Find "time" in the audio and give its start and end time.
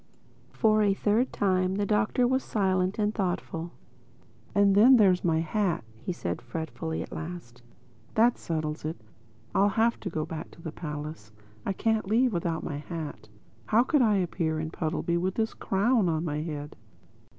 1.31-1.75